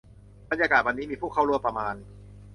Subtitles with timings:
[0.49, 1.95] บรรยากาศวันนี้มีผู้เข้าร่วมประมาณ